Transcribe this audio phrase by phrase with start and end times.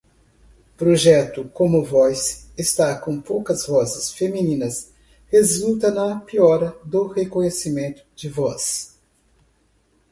[0.77, 4.91] Projeto commonvoice está com poucas vozes femininas,
[5.27, 8.99] resulta na piora do reconhecimento de voz